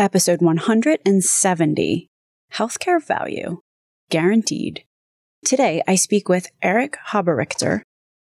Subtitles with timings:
[0.00, 2.08] episode 170
[2.54, 3.60] Healthcare Value
[4.08, 4.82] Guaranteed.
[5.44, 7.82] Today, I speak with Eric Haberichter,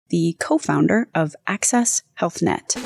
[0.09, 2.77] the co founder of Access HealthNet.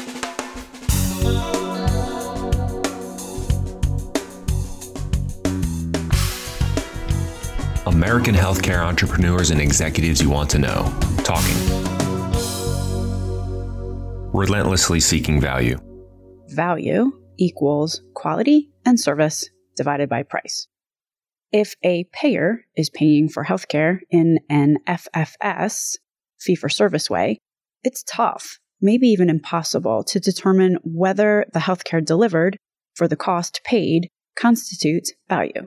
[7.86, 10.92] American healthcare entrepreneurs and executives you want to know.
[11.24, 11.56] Talking.
[14.32, 15.78] Relentlessly seeking value.
[16.48, 20.66] Value equals quality and service divided by price.
[21.52, 25.96] If a payer is paying for healthcare in an FFS,
[26.38, 27.40] fee for service way,
[27.82, 32.58] it's tough, maybe even impossible, to determine whether the healthcare delivered
[32.94, 35.66] for the cost paid constitutes value.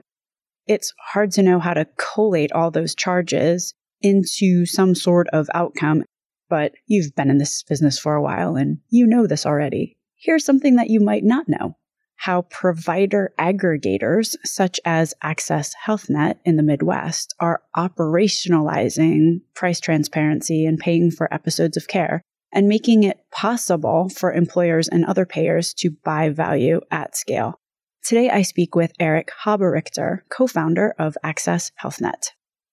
[0.66, 6.04] It's hard to know how to collate all those charges into some sort of outcome,
[6.48, 9.96] but you've been in this business for a while and you know this already.
[10.22, 11.78] Here's something that you might not know
[12.16, 20.78] how provider aggregators such as Access HealthNet in the Midwest are operationalizing price transparency and
[20.78, 22.20] paying for episodes of care
[22.52, 27.58] and making it possible for employers and other payers to buy value at scale.
[28.04, 32.32] Today I speak with Eric Haberichter, co-founder of Access HealthNet.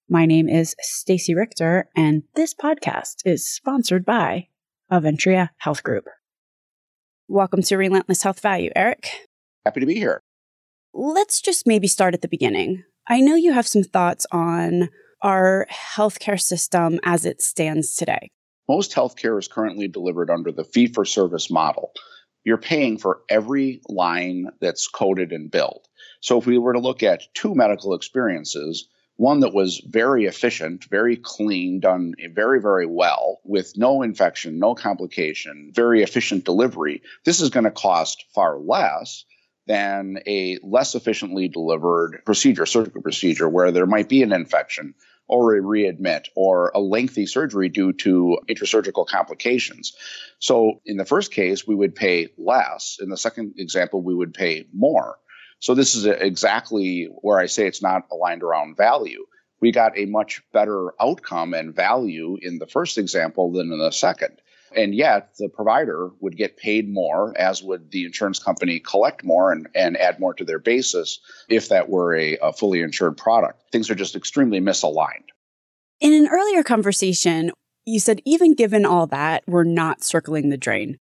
[0.10, 4.50] My name is Stacey Richter and this podcast is sponsored by
[4.92, 6.08] Aventria Health Group.
[7.30, 9.10] Welcome to Relentless Health Value, Eric.
[9.66, 10.22] Happy to be here.
[10.94, 12.86] Let's just maybe start at the beginning.
[13.06, 14.88] I know you have some thoughts on
[15.22, 18.30] our healthcare system as it stands today.
[18.70, 21.92] Most healthcare is currently delivered under the fee for service model.
[22.46, 25.86] You're paying for every line that's coded and billed.
[26.22, 28.88] So if we were to look at two medical experiences,
[29.18, 34.76] one that was very efficient, very clean, done very, very well with no infection, no
[34.76, 39.26] complication, very efficient delivery, this is going to cost far less
[39.66, 44.94] than a less efficiently delivered procedure, surgical procedure, where there might be an infection
[45.28, 49.94] or a readmit or a lengthy surgery due to intrasurgical complications.
[50.40, 52.98] So, in the first case, we would pay less.
[53.02, 55.18] In the second example, we would pay more.
[55.60, 59.26] So, this is exactly where I say it's not aligned around value.
[59.60, 63.92] We got a much better outcome and value in the first example than in the
[63.92, 64.40] second.
[64.76, 69.52] And yet the provider would get paid more, as would the insurance company collect more
[69.52, 71.20] and, and add more to their basis
[71.50, 73.64] if that were a, a fully insured product.
[73.72, 75.30] Things are just extremely misaligned.
[76.00, 77.52] In an earlier conversation,
[77.86, 81.00] you said even given all that, we're not circling the drain.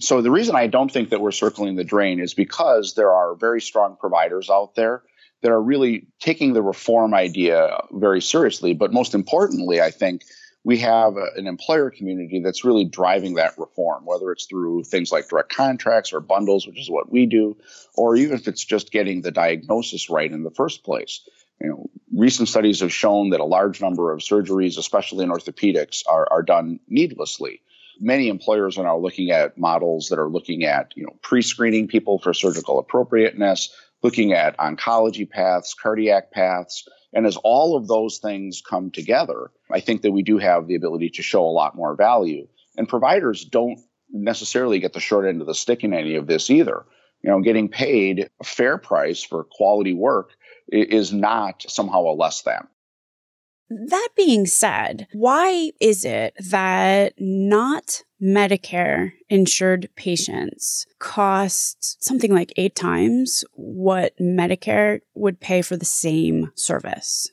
[0.00, 3.34] So the reason I don't think that we're circling the drain is because there are
[3.34, 5.02] very strong providers out there
[5.42, 8.74] that are really taking the reform idea very seriously.
[8.74, 10.24] But most importantly, I think
[10.64, 15.12] we have a, an employer community that's really driving that reform, whether it's through things
[15.12, 17.56] like direct contracts or bundles, which is what we do,
[17.94, 21.20] or even if it's just getting the diagnosis right in the first place.
[21.60, 26.02] You know, recent studies have shown that a large number of surgeries, especially in orthopedics,
[26.08, 27.60] are, are done needlessly.
[28.00, 32.18] Many employers are now looking at models that are looking at, you know, pre-screening people
[32.18, 33.72] for surgical appropriateness,
[34.02, 39.80] looking at oncology paths, cardiac paths, and as all of those things come together, I
[39.80, 42.48] think that we do have the ability to show a lot more value.
[42.76, 43.78] And providers don't
[44.10, 46.84] necessarily get the short end of the stick in any of this either.
[47.22, 50.30] You know, getting paid a fair price for quality work
[50.68, 52.66] is not somehow a less than.
[53.70, 62.74] That being said, why is it that not Medicare insured patients cost something like eight
[62.74, 67.30] times what Medicare would pay for the same service?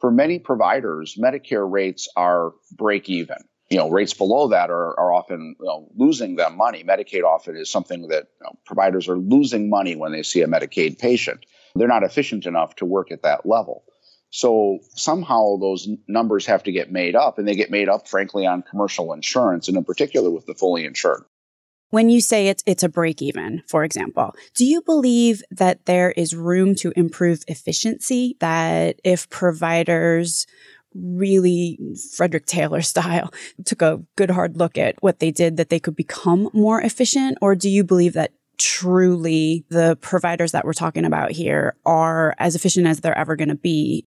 [0.00, 3.36] For many providers, Medicare rates are break even.
[3.70, 6.82] You know, rates below that are, are often you know, losing them money.
[6.82, 10.46] Medicaid often is something that you know, providers are losing money when they see a
[10.46, 11.44] Medicaid patient.
[11.74, 13.84] They're not efficient enough to work at that level.
[14.30, 18.46] So somehow those numbers have to get made up, and they get made up, frankly,
[18.46, 21.24] on commercial insurance, and in particular with the fully insured.
[21.90, 26.10] When you say it's it's a break even, for example, do you believe that there
[26.10, 28.36] is room to improve efficiency?
[28.40, 30.46] That if providers
[30.94, 31.78] really
[32.14, 33.32] Frederick Taylor style
[33.64, 37.38] took a good hard look at what they did, that they could become more efficient?
[37.40, 42.54] Or do you believe that truly the providers that we're talking about here are as
[42.54, 44.04] efficient as they're ever going to be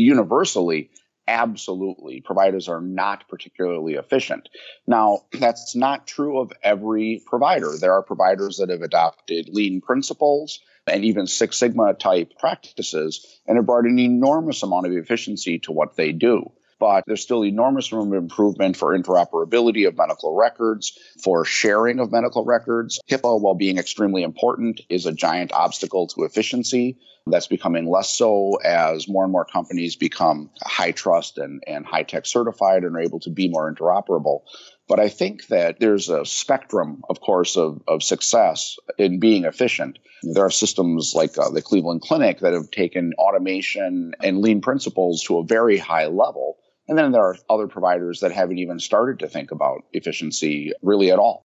[0.00, 0.90] universally,
[1.28, 4.48] absolutely, providers are not particularly efficient.
[4.86, 7.76] Now, that's not true of every provider.
[7.78, 13.56] There are providers that have adopted lean principles and even Six Sigma type practices and
[13.56, 16.50] have brought an enormous amount of efficiency to what they do.
[16.80, 22.10] But there's still enormous room of improvement for interoperability of medical records, for sharing of
[22.10, 22.98] medical records.
[23.08, 26.98] HIPAA, while being extremely important, is a giant obstacle to efficiency.
[27.26, 32.24] That's becoming less so as more and more companies become HITRUST and, and high tech
[32.24, 34.40] certified and are able to be more interoperable.
[34.88, 39.98] But I think that there's a spectrum, of course, of, of success in being efficient.
[40.22, 45.22] There are systems like uh, the Cleveland Clinic that have taken automation and lean principles
[45.24, 46.56] to a very high level.
[46.90, 51.12] And then there are other providers that haven't even started to think about efficiency really
[51.12, 51.46] at all.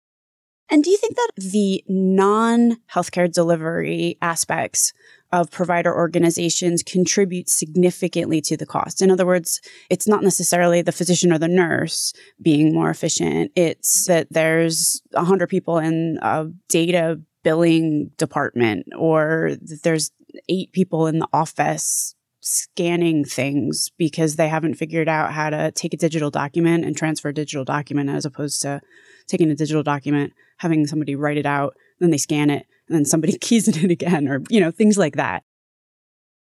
[0.70, 4.92] And do you think that the non healthcare delivery aspects
[5.32, 9.00] of provider organizations contribute significantly to the cost.
[9.00, 13.50] In other words, it's not necessarily the physician or the nurse being more efficient.
[13.56, 20.10] It's that there's 100 people in a data billing department or that there's
[20.48, 25.94] eight people in the office scanning things because they haven't figured out how to take
[25.94, 28.80] a digital document and transfer a digital document as opposed to
[29.28, 33.04] taking a digital document, having somebody write it out, then they scan it, and then
[33.04, 35.44] somebody keys it in again, or you know things like that.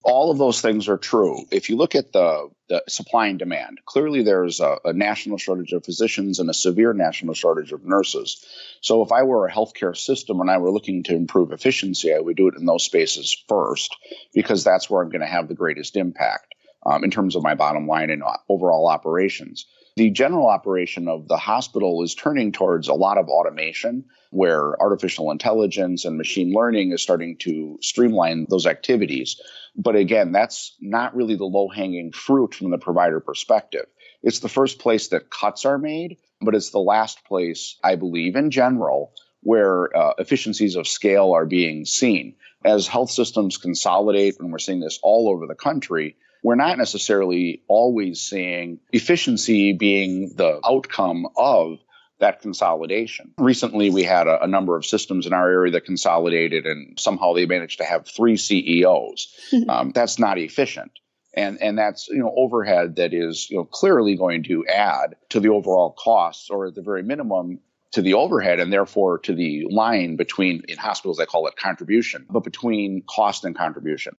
[0.08, 1.44] All of those things are true.
[1.50, 5.72] If you look at the, the supply and demand, clearly there's a, a national shortage
[5.72, 8.42] of physicians and a severe national shortage of nurses.
[8.80, 12.20] So, if I were a healthcare system and I were looking to improve efficiency, I
[12.20, 13.94] would do it in those spaces first
[14.32, 16.54] because that's where I'm going to have the greatest impact
[16.88, 19.66] um, in terms of my bottom line and overall operations.
[19.96, 25.30] The general operation of the hospital is turning towards a lot of automation where artificial
[25.30, 29.40] intelligence and machine learning is starting to streamline those activities.
[29.76, 33.86] But again, that's not really the low hanging fruit from the provider perspective.
[34.22, 38.36] It's the first place that cuts are made, but it's the last place, I believe,
[38.36, 39.12] in general,
[39.42, 42.36] where uh, efficiencies of scale are being seen.
[42.64, 47.62] As health systems consolidate, and we're seeing this all over the country, we're not necessarily
[47.68, 51.78] always seeing efficiency being the outcome of
[52.20, 53.32] that consolidation.
[53.38, 57.32] Recently, we had a, a, number of systems in our area that consolidated, and somehow
[57.32, 59.52] they managed to have three CEOs.
[59.68, 60.92] um, that's not efficient.
[61.34, 65.40] And, and that's you know overhead that is you know clearly going to add to
[65.40, 67.60] the overall costs or at the very minimum
[67.92, 72.26] to the overhead and therefore to the line between in hospitals they call it contribution
[72.28, 74.16] but between cost and contribution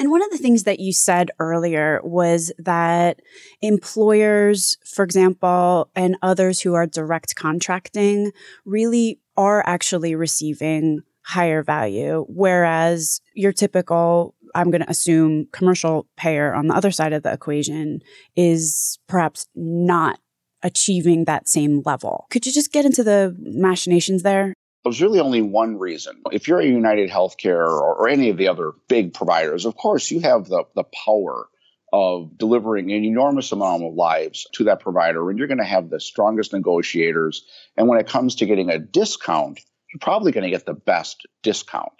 [0.00, 3.20] and one of the things that you said earlier was that
[3.60, 8.32] employers, for example, and others who are direct contracting
[8.64, 16.54] really are actually receiving higher value, whereas your typical, I'm going to assume, commercial payer
[16.54, 18.00] on the other side of the equation
[18.34, 20.18] is perhaps not
[20.62, 22.26] achieving that same level.
[22.30, 24.54] Could you just get into the machinations there?
[24.84, 26.22] There's really only one reason.
[26.32, 30.10] If you're a United Healthcare or, or any of the other big providers, of course,
[30.10, 31.48] you have the, the power
[31.92, 35.90] of delivering an enormous amount of lives to that provider, and you're going to have
[35.90, 37.44] the strongest negotiators.
[37.76, 39.60] And when it comes to getting a discount,
[39.92, 41.92] you're probably going to get the best discount.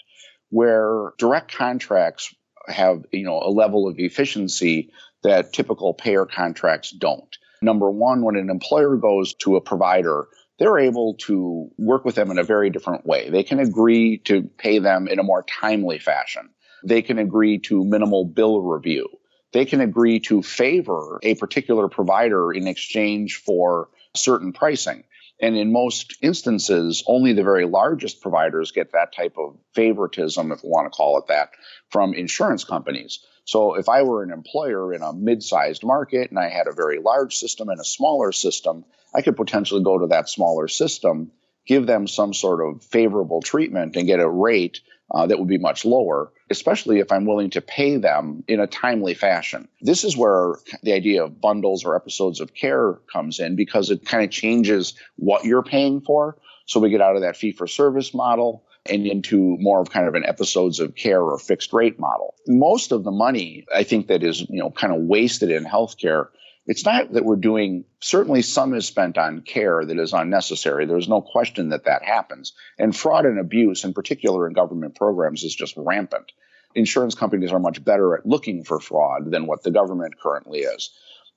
[0.49, 2.35] Where direct contracts
[2.67, 4.91] have, you know, a level of efficiency
[5.23, 7.37] that typical payer contracts don't.
[7.63, 10.29] Number one, when an employer goes to a provider
[10.61, 13.31] they're able to work with them in a very different way.
[13.31, 16.51] They can agree to pay them in a more timely fashion.
[16.85, 19.09] They can agree to minimal bill review.
[19.53, 25.05] They can agree to favor a particular provider in exchange for certain pricing.
[25.41, 30.63] And in most instances, only the very largest providers get that type of favoritism, if
[30.63, 31.51] we want to call it that,
[31.89, 33.25] from insurance companies.
[33.51, 37.01] So if I were an employer in a mid-sized market and I had a very
[37.01, 41.33] large system and a smaller system, I could potentially go to that smaller system,
[41.67, 45.59] give them some sort of favorable treatment and get a rate uh, that would be
[45.59, 49.67] much lower, especially if I'm willing to pay them in a timely fashion.
[49.81, 50.55] This is where
[50.85, 54.95] the idea of bundles or episodes of care comes in because it kind of changes
[55.17, 56.39] what you're paying for.
[56.67, 60.09] So we get out of that fee for service model and into more of kind
[60.09, 62.35] of an episodes of care or fixed rate model.
[62.47, 66.29] Most of the money, I think, that is, you know, kind of wasted in healthcare,
[66.67, 70.87] it's not that we're doing, certainly some is spent on care that is unnecessary.
[70.87, 72.53] There's no question that that happens.
[72.79, 76.33] And fraud and abuse, in particular in government programs, is just rampant.
[76.75, 80.91] Insurance companies are much better at looking for fraud than what the government currently is.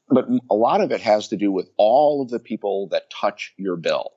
[0.07, 3.53] But a lot of it has to do with all of the people that touch
[3.57, 4.11] your bill.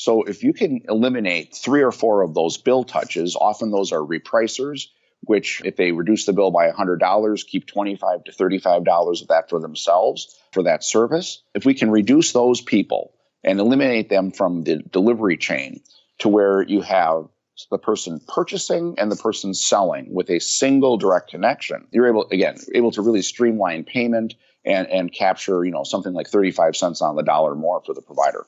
[0.00, 3.98] So if you can eliminate three or four of those bill touches, often those are
[3.98, 4.86] repricers,
[5.24, 9.60] which if they reduce the bill by $100, keep $25 to $35 of that for
[9.60, 11.42] themselves for that service.
[11.54, 13.12] If we can reduce those people
[13.44, 15.82] and eliminate them from the delivery chain
[16.20, 17.28] to where you have
[17.70, 22.56] the person purchasing and the person selling with a single direct connection, you're able, again,
[22.74, 24.32] able to really streamline payment
[24.64, 28.00] and, and capture, you know, something like 35 cents on the dollar more for the
[28.00, 28.46] provider.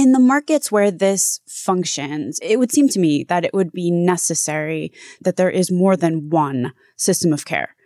[0.00, 3.90] In the markets where this functions, it would seem to me that it would be
[3.90, 7.76] necessary that there is more than one system of care.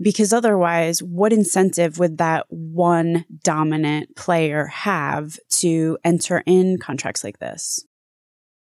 [0.00, 7.40] Because otherwise, what incentive would that one dominant player have to enter in contracts like
[7.40, 7.84] this?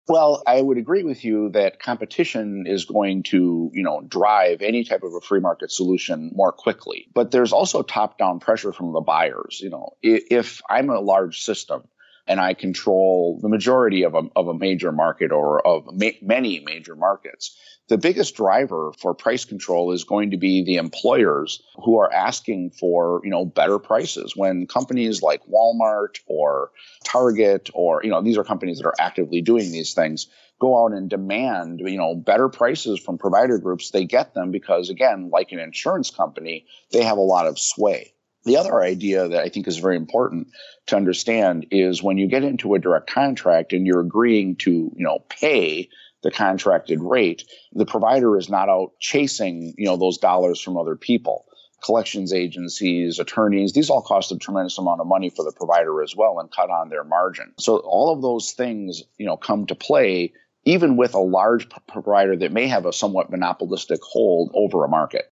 [0.07, 4.83] Well, I would agree with you that competition is going to, you know, drive any
[4.83, 7.05] type of a free market solution more quickly.
[7.13, 9.59] But there's also top-down pressure from the buyers.
[9.61, 11.83] You know, if I'm a large system
[12.29, 16.59] and I control the majority of a, of a major market or of ma- many
[16.59, 17.57] major markets.
[17.87, 22.69] The biggest driver for price control is going to be the employers who are asking
[22.79, 24.35] for, you know, better prices.
[24.35, 26.69] When companies like Walmart or
[27.03, 30.27] Target or, you know, these are companies that are actively doing these things,
[30.59, 34.91] go out and demand, you know, better prices from provider groups, they get them because
[34.91, 38.13] again, like an insurance company, they have a lot of sway.
[38.45, 40.47] The other idea that I think is very important
[40.87, 45.05] to understand is when you get into a direct contract and you're agreeing to, you
[45.05, 45.89] know, pay
[46.23, 47.43] the contracted rate,
[47.73, 51.45] the provider is not out chasing, you know, those dollars from other people.
[51.83, 56.13] Collections agencies, attorneys, these all cost a tremendous amount of money for the provider as
[56.15, 57.53] well and cut on their margin.
[57.57, 60.33] So all of those things, you know, come to play
[60.65, 65.31] even with a large provider that may have a somewhat monopolistic hold over a market.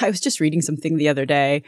[0.00, 1.62] I was just reading something the other day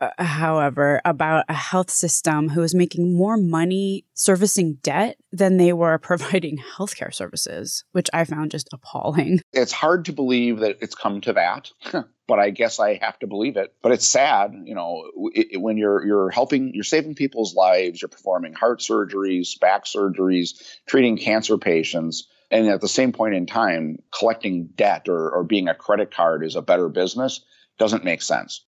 [0.00, 5.72] uh, however, about a health system who was making more money servicing debt than they
[5.72, 9.40] were providing healthcare services, which I found just appalling.
[9.52, 11.70] It's hard to believe that it's come to that,
[12.26, 13.74] but I guess I have to believe it.
[13.82, 18.00] But it's sad, you know, it, it, when you're you're helping, you're saving people's lives,
[18.00, 22.28] you're performing heart surgeries, back surgeries, treating cancer patients.
[22.50, 26.42] And at the same point in time, collecting debt or, or being a credit card
[26.42, 27.42] is a better business
[27.78, 28.64] doesn't make sense.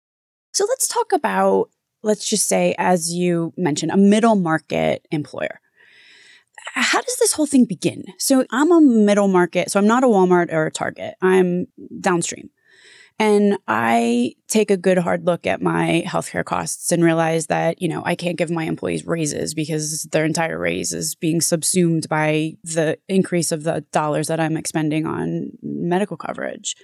[0.57, 1.69] So let's talk about,
[2.03, 5.61] let's just say, as you mentioned, a middle market employer.
[6.73, 8.05] How does this whole thing begin?
[8.17, 11.17] So I'm a middle market, so I'm not a Walmart or a Target.
[11.21, 11.67] I'm
[12.01, 12.49] downstream.
[13.19, 17.89] And I take a good hard look at my healthcare costs and realize that, you
[17.89, 22.55] know, I can't give my employees raises because their entire raise is being subsumed by
[22.65, 26.77] the increase of the dollars that I'm expending on medical coverage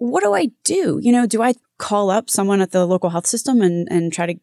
[0.00, 0.98] what do I do?
[1.02, 4.26] You know, do I call up someone at the local health system and, and try
[4.26, 4.34] to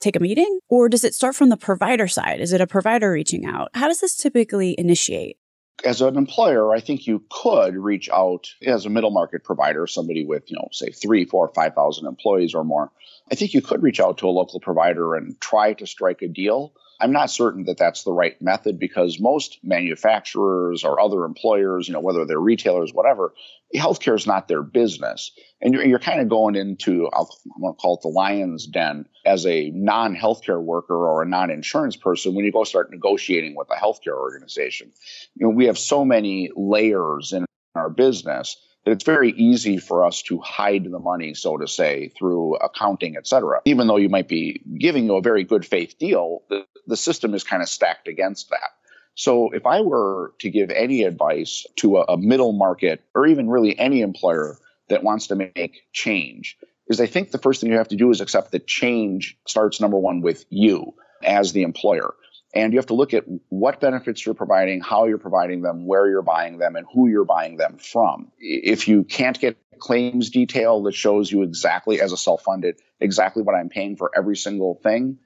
[0.00, 0.58] take a meeting?
[0.68, 2.40] Or does it start from the provider side?
[2.40, 3.68] Is it a provider reaching out?
[3.74, 5.36] How does this typically initiate?
[5.84, 10.24] As an employer, I think you could reach out as a middle market provider, somebody
[10.26, 12.90] with, you know, say three, four, five thousand employees or more.
[13.30, 16.28] I think you could reach out to a local provider and try to strike a
[16.28, 16.74] deal.
[17.00, 21.94] I'm not certain that that's the right method because most manufacturers or other employers, you
[21.94, 23.32] know, whether they're retailers, whatever,
[23.74, 25.32] healthcare is not their business.
[25.60, 28.66] And you're, you're kind of going into, I'll, I'm going to call it the lion's
[28.66, 32.90] den as a non healthcare worker or a non insurance person when you go start
[32.90, 34.92] negotiating with a healthcare organization.
[35.36, 40.04] You know, we have so many layers in our business that it's very easy for
[40.04, 43.60] us to hide the money, so to say, through accounting, et cetera.
[43.64, 47.34] Even though you might be giving you a very good faith deal, the, the system
[47.34, 48.70] is kind of stacked against that.
[49.14, 53.50] So if I were to give any advice to a, a middle market or even
[53.50, 54.56] really any employer
[54.88, 56.56] that wants to make change,
[56.88, 59.80] is I think the first thing you have to do is accept that change starts
[59.80, 62.14] number one with you as the employer.
[62.52, 66.08] And you have to look at what benefits you're providing, how you're providing them, where
[66.08, 68.32] you're buying them, and who you're buying them from.
[68.38, 73.42] If you can't get claims detail that shows you exactly, as a self funded, exactly
[73.42, 75.18] what I'm paying for every single thing,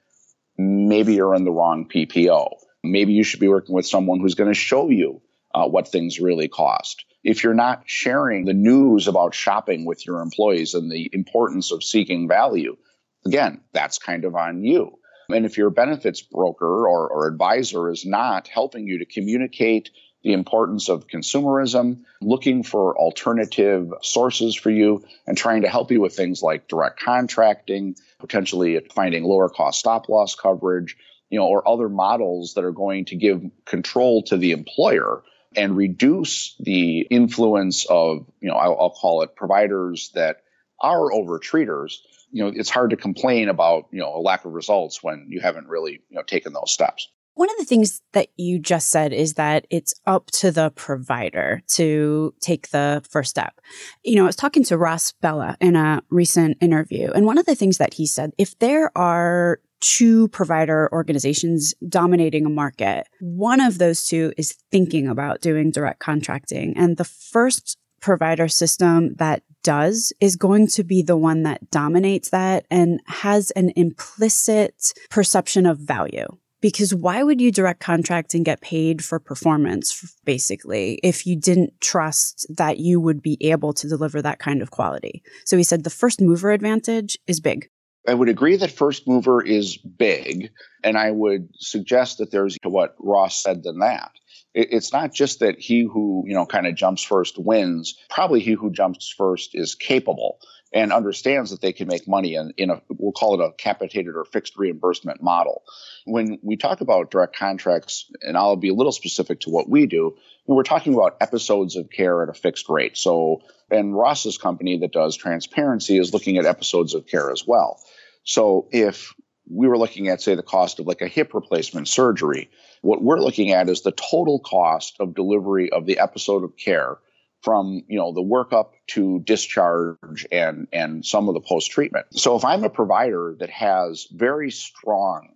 [0.57, 2.49] maybe you're in the wrong PPO.
[2.83, 5.21] Maybe you should be working with someone who's going to show you
[5.53, 7.05] uh, what things really cost.
[7.23, 11.83] If you're not sharing the news about shopping with your employees and the importance of
[11.83, 12.77] seeking value,
[13.25, 14.99] again, that's kind of on you.
[15.29, 19.89] And if your benefits broker or, or advisor is not helping you to communicate
[20.23, 26.01] the importance of consumerism, looking for alternative sources for you, and trying to help you
[26.01, 30.97] with things like direct contracting, potentially finding lower cost stop loss coverage,
[31.29, 35.21] you know, or other models that are going to give control to the employer
[35.55, 40.37] and reduce the influence of, you know, I'll, I'll call it providers that
[40.81, 41.97] are overtreaters
[42.35, 45.39] you know, it's hard to complain about, you know, a lack of results when you
[45.39, 47.07] haven't really, you know, taken those steps.
[47.35, 51.63] One of the things that you just said is that it's up to the provider
[51.75, 53.61] to take the first step.
[54.03, 57.45] You know, I was talking to Ross Bella in a recent interview, and one of
[57.45, 63.61] the things that he said, if there are two provider organizations dominating a market, one
[63.61, 66.75] of those two is thinking about doing direct contracting.
[66.75, 72.29] And the first provider system that does is going to be the one that dominates
[72.29, 76.27] that and has an implicit perception of value.
[76.61, 81.79] Because why would you direct contract and get paid for performance, basically, if you didn't
[81.81, 85.21] trust that you would be able to deliver that kind of quality?
[85.45, 87.69] So he said the first mover advantage is big.
[88.07, 90.51] I would agree that first mover is big,
[90.83, 94.11] and I would suggest that there's what Ross said than that.
[94.57, 97.97] It's not just that he who, you know, kind of jumps first wins.
[98.09, 100.39] Probably he who jumps first is capable
[100.73, 104.15] and understands that they can make money in, in a, we'll call it a capitated
[104.15, 105.63] or fixed reimbursement model.
[106.05, 109.87] When we talk about direct contracts, and I'll be a little specific to what we
[109.87, 110.15] do,
[110.47, 112.97] we're talking about episodes of care at a fixed rate.
[112.97, 117.81] So, and Ross's company that does transparency is looking at episodes of care as well.
[118.23, 119.13] So if
[119.49, 122.49] we were looking at, say, the cost of like a hip replacement surgery,
[122.85, 126.97] what we're looking at is the total cost of delivery of the episode of care
[127.41, 132.05] from you know the workup to discharge and and some of the post treatment.
[132.11, 135.29] So if I'm a provider that has very strong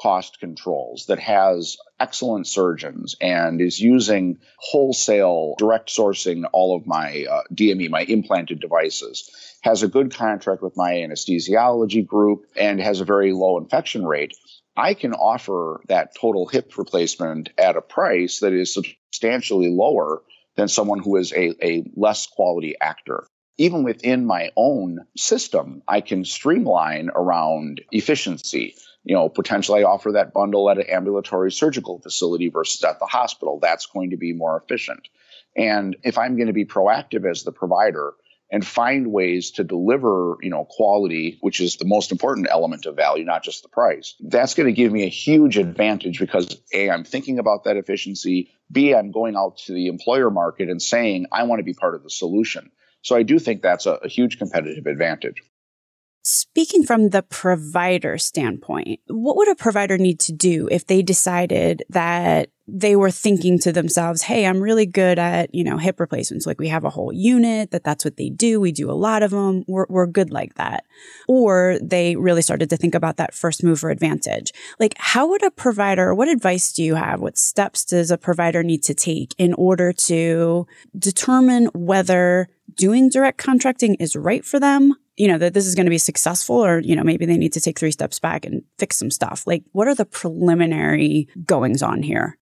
[0.00, 7.24] cost controls, that has excellent surgeons, and is using wholesale direct sourcing all of my
[7.30, 9.30] uh, DME, my implanted devices,
[9.62, 14.36] has a good contract with my anesthesiology group, and has a very low infection rate.
[14.76, 20.22] I can offer that total hip replacement at a price that is substantially lower
[20.56, 23.26] than someone who is a, a less quality actor
[23.58, 28.74] even within my own system, I can streamline around efficiency
[29.06, 33.06] you know, potentially I offer that bundle at an ambulatory surgical facility versus at the
[33.06, 33.60] hospital.
[33.62, 35.08] That's going to be more efficient.
[35.56, 38.14] And if I'm going to be proactive as the provider
[38.50, 42.94] and find ways to deliver, you know, quality, which is the most important element of
[42.94, 46.90] value, not just the price, that's going to give me a huge advantage because A,
[46.90, 48.50] I'm thinking about that efficiency.
[48.70, 51.94] B, I'm going out to the employer market and saying, I want to be part
[51.94, 52.70] of the solution.
[53.02, 55.42] So I do think that's a, a huge competitive advantage.
[56.22, 61.84] Speaking from the provider standpoint, what would a provider need to do if they decided
[61.88, 66.46] that they were thinking to themselves, Hey, I'm really good at, you know, hip replacements.
[66.46, 68.60] Like we have a whole unit that that's what they do.
[68.60, 69.64] We do a lot of them.
[69.68, 70.84] We're, we're good like that.
[71.28, 74.52] Or they really started to think about that first mover advantage.
[74.80, 77.20] Like how would a provider, what advice do you have?
[77.20, 80.66] What steps does a provider need to take in order to
[80.98, 85.86] determine whether doing direct contracting is right for them you know, that this is going
[85.86, 88.62] to be successful or, you know, maybe they need to take three steps back and
[88.78, 89.46] fix some stuff.
[89.46, 92.36] Like, what are the preliminary goings on here?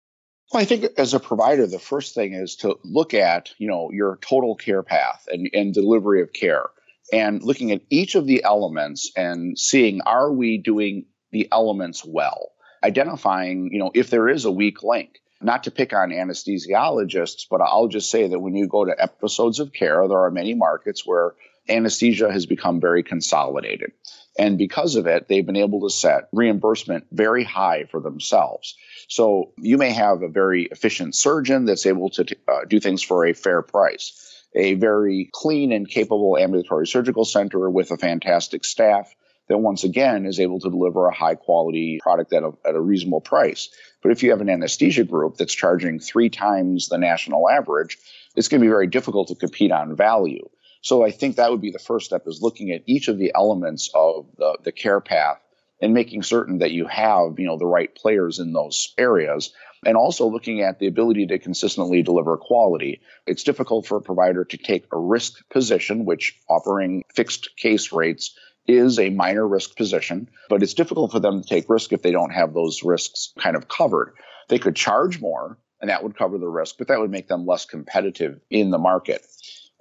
[0.52, 3.90] Well, I think as a provider, the first thing is to look at, you know,
[3.92, 6.66] your total care path and, and delivery of care
[7.14, 12.52] and looking at each of the elements and seeing, are we doing the elements well?
[12.84, 17.62] Identifying, you know, if there is a weak link not to pick on anesthesiologists, but
[17.62, 21.06] I'll just say that when you go to episodes of care, there are many markets
[21.06, 21.34] where
[21.70, 23.94] anesthesia has become very consolidated.
[24.42, 28.76] And because of it, they've been able to set reimbursement very high for themselves.
[29.08, 33.28] So you may have a very efficient surgeon that's able to uh, do things for
[33.28, 39.16] a fair price, a very clean and capable ambulatory surgical center with a fantastic staff
[39.48, 42.82] that once again is able to deliver a high quality product at a, at a
[42.82, 43.70] reasonable price.
[44.02, 48.00] But if you have an anesthesia group that's charging three times the national average,
[48.36, 50.50] it's going to be very difficult to compete on value.
[50.82, 53.32] So I think that would be the first step is looking at each of the
[53.36, 55.40] elements of the, the care path
[55.82, 59.54] and making certain that you have, you know, the right players in those areas
[59.86, 63.02] and also looking at the ability to consistently deliver quality.
[63.26, 68.38] It's difficult for a provider to take a risk position, which offering fixed case rates
[68.68, 72.12] is a minor risk position, but it's difficult for them to take risk if they
[72.12, 74.14] don't have those risks kind of covered.
[74.50, 77.48] They could charge more and that would cover the risk, but that would make them
[77.48, 79.26] less competitive in the market.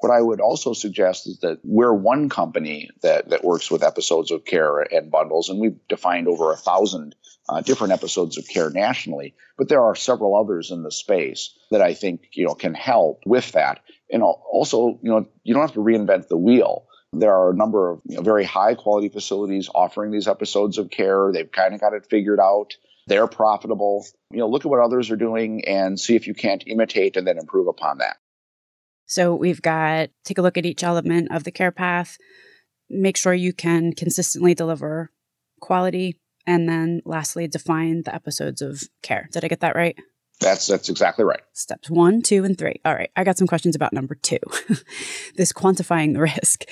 [0.01, 4.31] What I would also suggest is that we're one company that, that works with episodes
[4.31, 7.15] of care and bundles, and we've defined over a thousand
[7.49, 9.35] uh, different episodes of care nationally.
[9.59, 13.23] But there are several others in the space that I think you know can help
[13.27, 13.81] with that.
[14.11, 16.87] And also, you know, you don't have to reinvent the wheel.
[17.13, 20.91] There are a number of you know, very high quality facilities offering these episodes of
[20.91, 21.31] care.
[21.33, 22.77] They've kind of got it figured out.
[23.07, 24.07] They're profitable.
[24.31, 27.27] You know, look at what others are doing and see if you can't imitate and
[27.27, 28.17] then improve upon that.
[29.11, 32.17] So we've got take a look at each element of the care path,
[32.89, 35.11] make sure you can consistently deliver
[35.61, 39.29] quality, and then lastly, define the episodes of care.
[39.33, 39.97] Did I get that right?
[40.39, 41.41] That's that's exactly right.
[41.55, 42.81] Steps one, two, and three.
[42.85, 43.11] All right.
[43.17, 44.39] I got some questions about number two.
[45.35, 46.63] this quantifying the risk.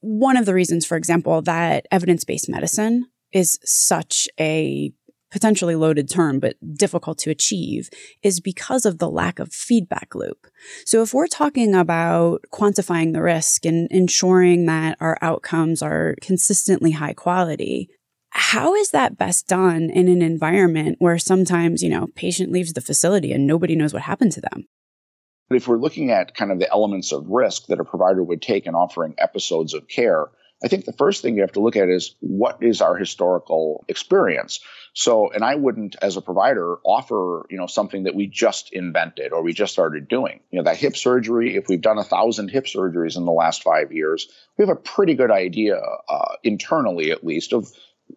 [0.00, 4.92] One of the reasons, for example, that evidence-based medicine is such a
[5.36, 7.90] potentially loaded term, but difficult to achieve,
[8.22, 10.46] is because of the lack of feedback loop.
[10.86, 16.92] So if we're talking about quantifying the risk and ensuring that our outcomes are consistently
[16.92, 17.90] high quality,
[18.30, 22.80] how is that best done in an environment where sometimes, you know, patient leaves the
[22.80, 24.66] facility and nobody knows what happened to them?
[25.50, 28.40] But if we're looking at kind of the elements of risk that a provider would
[28.40, 30.28] take in offering episodes of care,
[30.64, 33.84] I think the first thing you have to look at is what is our historical
[33.88, 34.60] experience.
[34.94, 39.32] So, and I wouldn't, as a provider, offer you know something that we just invented
[39.32, 40.40] or we just started doing.
[40.50, 41.56] You know, that hip surgery.
[41.56, 44.80] If we've done a thousand hip surgeries in the last five years, we have a
[44.80, 47.70] pretty good idea uh, internally, at least, of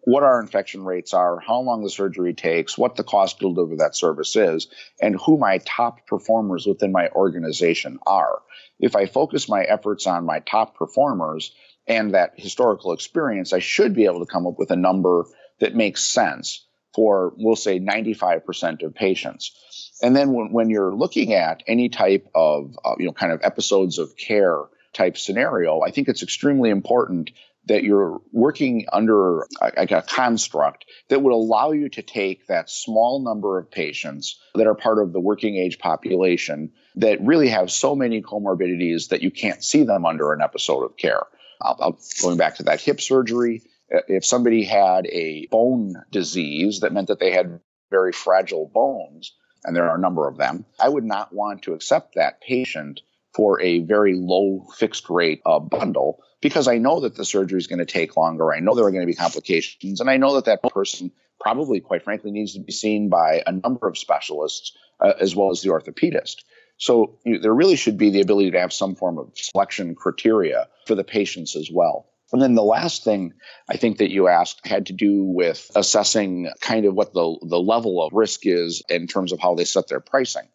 [0.04, 3.76] what our infection rates are, how long the surgery takes, what the cost to deliver
[3.76, 4.68] that service is,
[5.02, 8.40] and who my top performers within my organization are.
[8.78, 11.52] If I focus my efforts on my top performers
[11.86, 15.24] and that historical experience, I should be able to come up with a number
[15.60, 19.98] that makes sense for, we'll say, 95% of patients.
[20.02, 23.40] And then when, when you're looking at any type of, uh, you know, kind of
[23.42, 24.62] episodes of care
[24.92, 27.30] type scenario, I think it's extremely important
[27.66, 33.22] that you're working under a, a, construct that would allow you to take that small
[33.22, 37.94] number of patients that are part of the working age population that really have so
[37.94, 41.22] many comorbidities that you can't see them under an episode of care.
[41.60, 47.08] I'll, going back to that hip surgery, if somebody had a bone disease that meant
[47.08, 51.04] that they had very fragile bones, and there are a number of them, I would
[51.04, 53.00] not want to accept that patient
[53.34, 57.66] for a very low fixed rate uh, bundle because I know that the surgery is
[57.66, 58.52] going to take longer.
[58.52, 60.00] I know there are going to be complications.
[60.00, 63.52] And I know that that person probably, quite frankly, needs to be seen by a
[63.52, 66.36] number of specialists uh, as well as the orthopedist.
[66.80, 70.66] So you there really should be the ability to have some form of selection criteria
[70.86, 72.06] for the patients as well.
[72.32, 73.34] And then the last thing
[73.68, 77.58] I think that you asked had to do with assessing kind of what the, the
[77.58, 80.48] level of risk is in terms of how they set their pricing.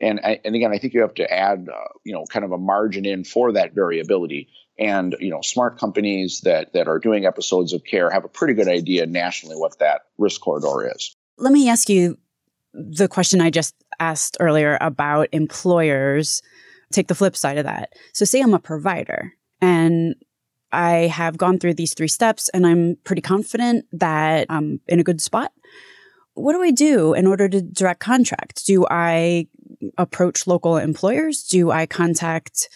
[0.00, 2.58] And, and again, I think you have to add, uh, you know, kind of a
[2.58, 4.48] margin in for that variability.
[4.78, 8.54] And you know, smart companies that that are doing episodes of care have a pretty
[8.54, 11.14] good idea nationally what that risk corridor is.
[11.36, 12.16] Let me ask you
[12.72, 16.42] the question I just asked earlier about employers.
[16.90, 17.92] Take the flip side of that.
[18.14, 20.14] So, say I'm a provider and
[20.72, 25.04] I have gone through these three steps and I'm pretty confident that I'm in a
[25.04, 25.52] good spot.
[26.34, 28.64] What do I do in order to direct contract?
[28.66, 29.48] Do I
[29.96, 31.42] approach local employers?
[31.42, 32.68] Do I contact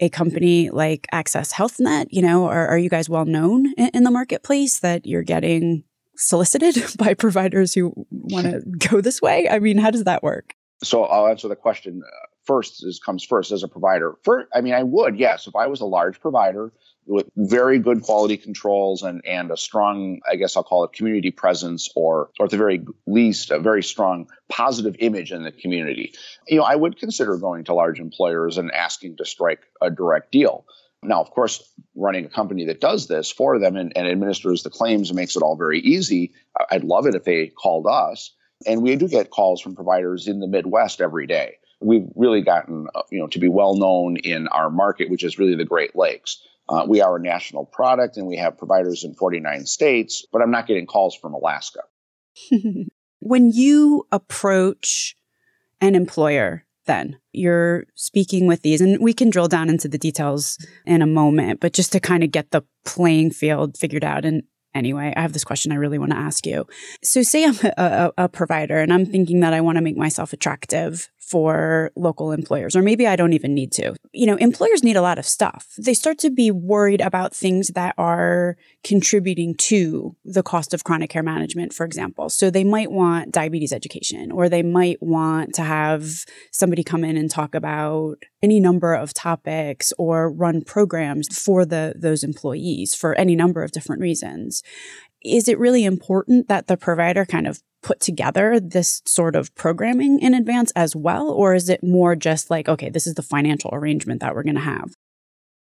[0.00, 2.08] a company like Access HealthNet?
[2.10, 5.84] You know, are, are you guys well known in, in the marketplace that you're getting
[6.16, 9.48] solicited by providers who want to go this way?
[9.48, 10.54] I mean, how does that work?
[10.82, 12.84] So I'll answer the question uh, first.
[12.84, 14.14] Is comes first as a provider.
[14.24, 16.72] First, I mean, I would yes, if I was a large provider
[17.06, 21.30] with very good quality controls and and a strong, I guess I'll call it community
[21.30, 26.12] presence, or or at the very least, a very strong positive image in the community.
[26.46, 30.32] You know, I would consider going to large employers and asking to strike a direct
[30.32, 30.66] deal.
[31.06, 31.62] Now, of course,
[31.94, 35.36] running a company that does this for them and, and administers the claims and makes
[35.36, 36.32] it all very easy.
[36.70, 38.32] I'd love it if they called us.
[38.66, 41.58] And we do get calls from providers in the Midwest every day.
[41.80, 45.38] We've really gotten, uh, you know, to be well known in our market, which is
[45.38, 46.42] really the Great Lakes.
[46.68, 50.50] Uh, we are a national product and we have providers in 49 states, but I'm
[50.50, 51.80] not getting calls from Alaska.
[53.20, 55.16] when you approach
[55.80, 60.58] an employer, then you're speaking with these, and we can drill down into the details
[60.86, 64.24] in a moment, but just to kind of get the playing field figured out.
[64.24, 64.42] And
[64.74, 66.66] anyway, I have this question I really want to ask you.
[67.02, 69.96] So, say I'm a, a, a provider and I'm thinking that I want to make
[69.96, 73.96] myself attractive for local employers, or maybe I don't even need to.
[74.12, 75.66] You know, employers need a lot of stuff.
[75.76, 81.10] They start to be worried about things that are contributing to the cost of chronic
[81.10, 82.28] care management, for example.
[82.30, 87.16] So they might want diabetes education, or they might want to have somebody come in
[87.16, 93.14] and talk about any number of topics or run programs for the those employees for
[93.14, 94.62] any number of different reasons
[95.24, 100.18] is it really important that the provider kind of put together this sort of programming
[100.18, 101.30] in advance as well?
[101.30, 104.56] Or is it more just like, okay, this is the financial arrangement that we're going
[104.56, 104.96] to have?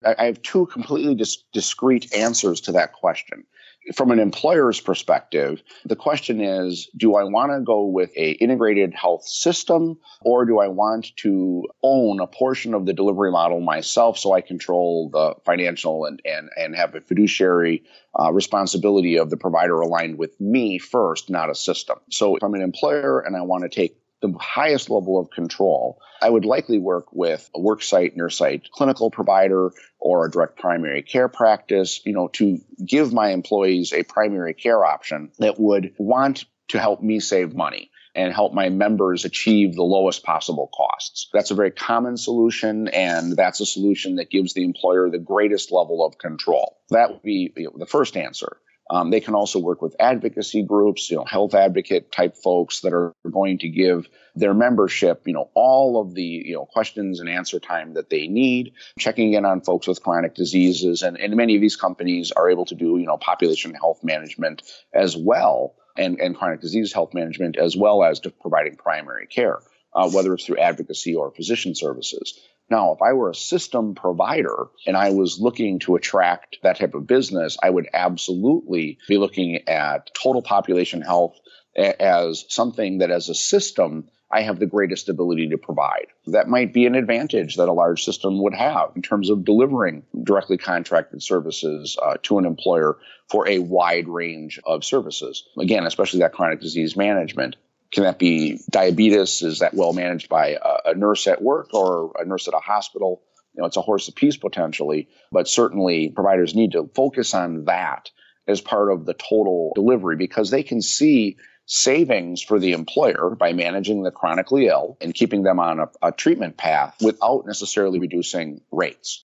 [0.06, 3.44] I have two completely dis- discrete answers to that question
[3.92, 8.94] from an employer's perspective, the question is, do I want to go with a integrated
[8.94, 14.18] health system or do I want to own a portion of the delivery model myself
[14.18, 17.84] so I control the financial and, and, and have a fiduciary
[18.18, 21.98] uh, responsibility of the provider aligned with me first, not a system.
[22.10, 23.98] So if I'm an employer and I want to take
[24.32, 29.70] the highest level of control, I would likely work with a worksite, site clinical provider
[29.98, 34.84] or a direct primary care practice, you know, to give my employees a primary care
[34.84, 39.82] option that would want to help me save money and help my members achieve the
[39.82, 41.28] lowest possible costs.
[41.32, 45.72] That's a very common solution, and that's a solution that gives the employer the greatest
[45.72, 46.78] level of control.
[46.90, 48.56] That would be the first answer.
[48.90, 52.92] Um, they can also work with advocacy groups, you know, health advocate type folks that
[52.92, 57.28] are going to give their membership, you know, all of the, you know, questions and
[57.28, 61.02] answer time that they need, checking in on folks with chronic diseases.
[61.02, 64.62] And, and many of these companies are able to do, you know, population health management
[64.92, 69.60] as well and, and chronic disease health management as well as to providing primary care,
[69.94, 72.38] uh, whether it's through advocacy or physician services.
[72.70, 76.94] Now, if I were a system provider and I was looking to attract that type
[76.94, 81.38] of business, I would absolutely be looking at total population health
[81.76, 86.06] as something that as a system I have the greatest ability to provide.
[86.26, 90.02] That might be an advantage that a large system would have in terms of delivering
[90.24, 92.98] directly contracted services uh, to an employer
[93.30, 95.44] for a wide range of services.
[95.56, 97.56] Again, especially that chronic disease management.
[97.94, 99.42] Can that be diabetes?
[99.42, 102.58] Is that well managed by a, a nurse at work or a nurse at a
[102.58, 103.22] hospital?
[103.54, 108.10] You know, it's a horse apiece potentially, but certainly providers need to focus on that
[108.48, 113.52] as part of the total delivery because they can see savings for the employer by
[113.52, 118.60] managing the chronically ill and keeping them on a, a, treatment path without necessarily reducing
[118.70, 119.24] rates.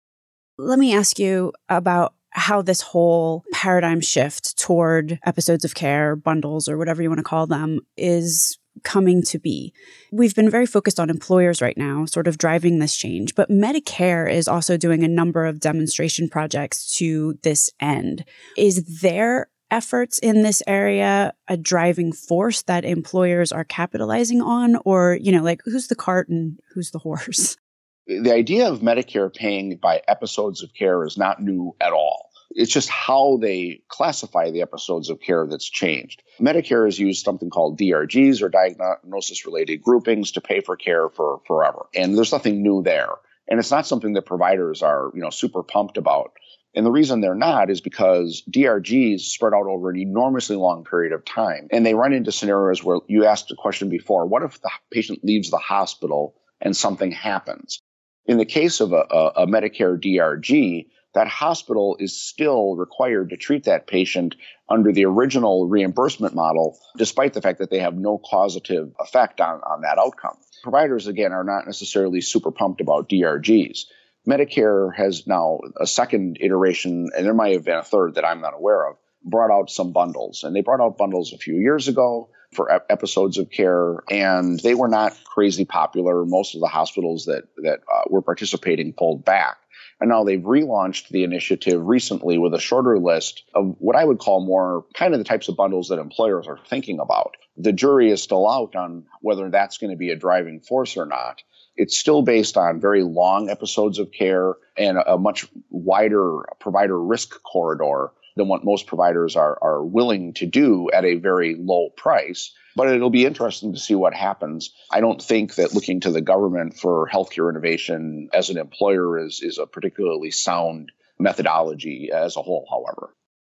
[0.58, 6.68] Let me ask you about how this whole paradigm shift toward episodes of care, bundles,
[6.68, 9.74] or whatever you want to call them, is coming to be.
[10.12, 14.32] We've been very focused on employers right now, sort of driving this change, but Medicare
[14.32, 18.26] is also doing a number of demonstration projects to this end.
[18.58, 25.18] Is their efforts in this area a driving force that employers are capitalizing on or
[25.20, 27.58] you know like who's the cart and who's the horse
[28.08, 32.30] the idea of Medicare paying by episodes of care is not new at all.
[32.56, 36.22] It's just how they classify the episodes of care that's changed.
[36.40, 41.42] Medicare has used something called DRGs or diagnosis related groupings to pay for care for
[41.48, 41.88] forever.
[41.96, 43.10] And there's nothing new there.
[43.48, 46.34] And it's not something that providers are, you know, super pumped about.
[46.76, 51.14] And the reason they're not is because DRGs spread out over an enormously long period
[51.14, 51.68] of time.
[51.72, 55.24] And they run into scenarios where you asked a question before what if the patient
[55.24, 57.82] leaves the hospital and something happens?
[58.26, 63.38] In the case of a, a, a Medicare DRG, that hospital is still required to
[63.38, 64.36] treat that patient
[64.70, 69.62] under the original reimbursement model, despite the fact that they have no causative effect on,
[69.62, 70.38] on that outcome.
[70.64, 73.82] Providers, again, are not necessarily super pumped about DRGs.
[74.28, 78.42] Medicare has now a second iteration, and there might have been a third that I'm
[78.42, 80.44] not aware of, brought out some bundles.
[80.44, 84.60] And they brought out bundles a few years ago for ep- episodes of care, and
[84.60, 86.26] they were not crazy popular.
[86.26, 89.58] Most of the hospitals that that uh, were participating pulled back.
[90.00, 94.20] And now they've relaunched the initiative recently with a shorter list of what I would
[94.20, 97.36] call more kind of the types of bundles that employers are thinking about.
[97.58, 101.06] The jury is still out on whether that's going to be a driving force or
[101.06, 101.42] not.
[101.76, 107.42] It's still based on very long episodes of care and a much wider provider risk
[107.42, 112.52] corridor than what most providers are, are willing to do at a very low price.
[112.76, 114.72] But it'll be interesting to see what happens.
[114.92, 119.42] I don't think that looking to the government for healthcare innovation as an employer is,
[119.44, 123.14] is a particularly sound methodology as a whole, however.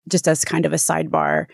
[0.09, 1.47] Just as kind of a sidebar,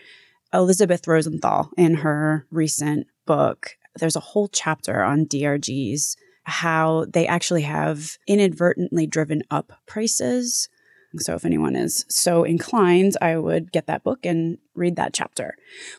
[0.53, 7.61] Elizabeth Rosenthal, in her recent book, there's a whole chapter on DRGs, how they actually
[7.61, 10.67] have inadvertently driven up prices
[11.17, 15.55] so if anyone is so inclined, I would get that book and read that chapter.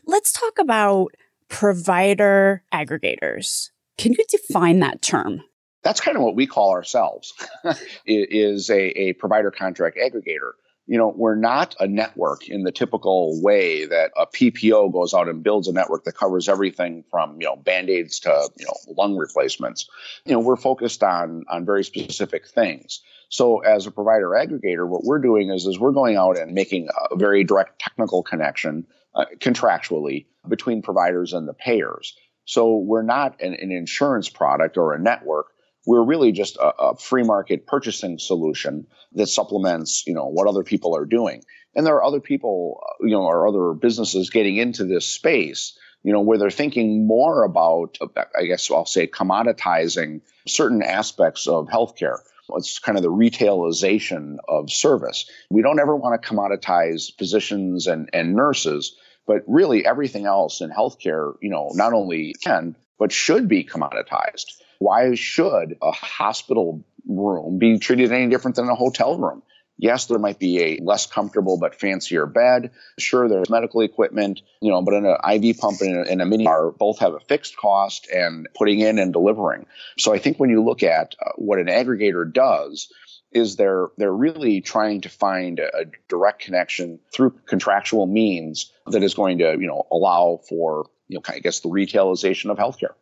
[0.06, 1.14] Let's talk about
[1.48, 3.70] provider aggregators.
[3.98, 5.42] Can you define that term?
[5.82, 7.34] That's kind of what we call ourselves.
[8.06, 10.52] is a, a provider contract aggregator
[10.86, 15.28] you know, we're not a network in the typical way that a PPO goes out
[15.28, 19.16] and builds a network that covers everything from, you know, band-aids to, you know, lung
[19.16, 19.88] replacements.
[20.24, 23.00] You know, we're focused on on very specific things.
[23.28, 26.88] So as a provider aggregator, what we're doing is, is we're going out and making
[27.10, 32.14] a very direct technical connection uh, contractually between providers and the payers.
[32.44, 35.46] So we're not an, an insurance product or a network.
[35.86, 40.62] We're really just a, a free market purchasing solution that supplements, you know, what other
[40.62, 41.44] people are doing.
[41.74, 45.76] And there are other people, uh, you know, or other businesses getting into this space
[46.02, 47.98] you know, where they're thinking more about,
[48.38, 52.18] I guess I'll say, commoditizing certain aspects of healthcare.
[52.54, 55.30] It's kind of the retailization of service.
[55.50, 60.70] We don't ever want to commoditize physicians and, and nurses, but really everything else in
[60.70, 64.46] healthcare, you know, not only can, but should be commoditized.
[64.82, 69.44] Why should a hospital room be treated any different than a hotel room?
[69.78, 72.72] Yes, there might be a less comfortable but fancier bed.
[72.98, 76.44] Sure, there's medical equipment, you know, but an IV pump and a, and a mini
[76.44, 79.66] bar both have a fixed cost and putting in and delivering.
[79.98, 82.92] So I think when you look at uh, what an aggregator does,
[83.30, 89.14] is they're they're really trying to find a direct connection through contractual means that is
[89.14, 92.94] going to you know allow for you know I guess the retailization of healthcare.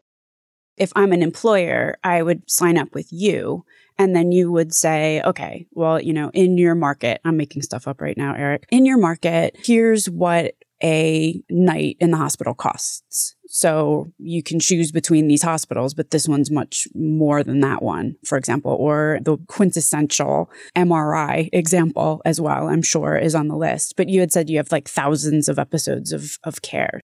[0.81, 3.65] If I'm an employer, I would sign up with you
[3.99, 7.87] and then you would say, okay, well, you know, in your market, I'm making stuff
[7.87, 8.65] up right now, Eric.
[8.71, 13.37] In your market, here's what a night in the hospital costs.
[13.49, 18.17] So you can choose between these hospitals, but this one's much more than that one,
[18.25, 23.97] for example, or the quintessential MRI example as well, I'm sure is on the list.
[23.99, 27.03] But you had said you have like thousands of episodes of, of care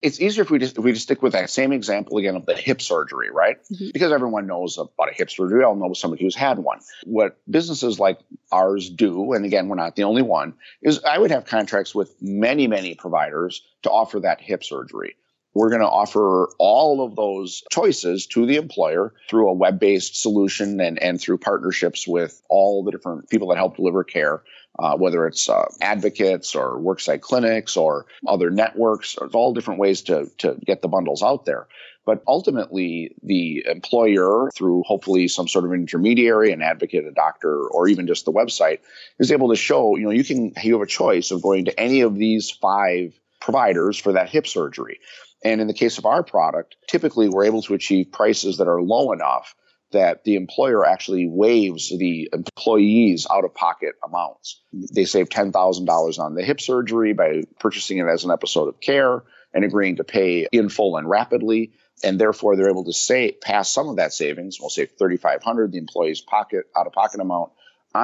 [0.00, 2.46] it's easier if we just if we just stick with that same example again of
[2.46, 3.58] the hip surgery, right?
[3.64, 3.88] Mm-hmm.
[3.92, 5.58] Because everyone knows about a hip surgery.
[5.58, 6.80] We all know somebody who's had one.
[7.04, 8.20] What businesses like
[8.52, 12.14] ours do, and again, we're not the only one, is I would have contracts with
[12.20, 15.16] many, many providers to offer that hip surgery.
[15.54, 20.20] We're going to offer all of those choices to the employer through a web based
[20.20, 24.44] solution and, and through partnerships with all the different people that help deliver care
[24.78, 29.16] uh, whether it's uh, advocates or worksite clinics or other networks.
[29.16, 31.66] All different ways to, to get the bundles out there.
[32.06, 37.86] But ultimately, the employer, through hopefully some sort of intermediary, an advocate, a doctor, or
[37.86, 38.78] even just the website,
[39.18, 41.78] is able to show, you know, you can you have a choice of going to
[41.78, 45.00] any of these five providers for that hip surgery.
[45.44, 48.80] And in the case of our product, typically we're able to achieve prices that are
[48.80, 49.54] low enough
[49.92, 54.60] that the employer actually waives the employees out of pocket amounts.
[54.72, 59.22] They save $10,000 on the hip surgery by purchasing it as an episode of care
[59.54, 61.72] and agreeing to pay in full and rapidly.
[62.04, 64.58] And therefore, they're able to say, pass some of that savings.
[64.60, 67.52] We'll save 3,500, the employee's pocket out of pocket amount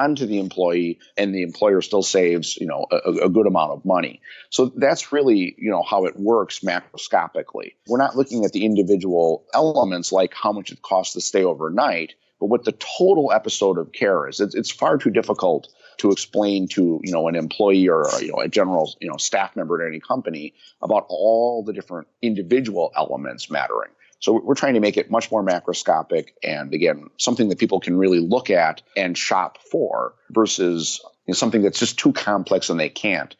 [0.03, 3.85] onto the employee and the employer still saves you know a, a, good amount of
[3.85, 4.21] money.
[4.49, 7.73] So that's really you know how it works macroscopically.
[7.87, 12.13] We're not looking at the individual elements like how much it costs to stay overnight
[12.39, 14.39] but what the total episode of care is.
[14.39, 18.41] It's, it's far too difficult to explain to you know an employee or you know
[18.41, 23.49] a general you know staff member at any company about all the different individual elements
[23.49, 27.79] mattering so we're trying to make it much more macroscopic and again, something that people
[27.79, 32.69] can really look at and shop for versus you know, something that's just too complex
[32.69, 33.35] and they can't.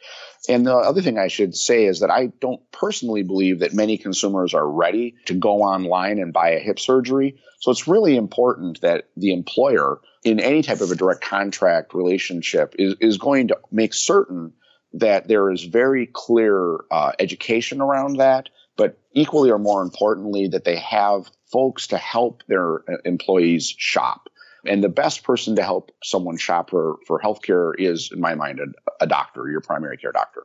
[0.47, 3.97] And the other thing I should say is that I don't personally believe that many
[3.97, 7.39] consumers are ready to go online and buy a hip surgery.
[7.61, 12.75] So it's really important that the employer in any type of a direct contract relationship
[12.77, 14.53] is, is going to make certain
[14.93, 20.63] that there is very clear uh, education around that but equally or more importantly, that
[20.63, 24.29] they have folks to help their uh, employees shop.
[24.65, 28.59] And the best person to help someone shop for, for healthcare is, in my mind,
[28.59, 30.43] a, a doctor, your primary care doctor.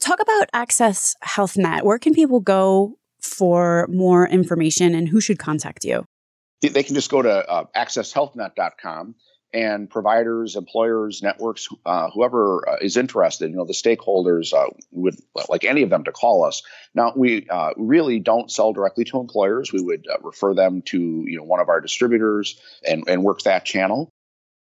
[0.00, 1.82] Talk about Access HealthNet.
[1.82, 6.04] Where can people go for more information and who should contact you?
[6.62, 9.14] They can just go to uh, accesshealthnet.com
[9.52, 15.16] and providers, employers, networks, uh, whoever uh, is interested, you know, the stakeholders uh, would
[15.48, 16.62] like any of them to call us.
[16.94, 19.72] Now, we uh, really don't sell directly to employers.
[19.72, 23.42] We would uh, refer them to, you know, one of our distributors and, and work
[23.42, 24.10] that channel.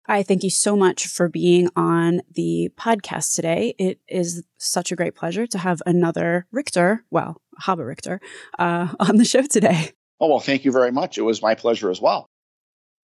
[0.09, 3.75] I thank you so much for being on the podcast today.
[3.79, 8.21] It is such a great pleasure to have another Richter, well, Haba Richter,
[8.59, 9.91] uh, on the show today.
[10.21, 11.19] Oh, well, thank you very much.
[11.19, 12.29] It was my pleasure as well.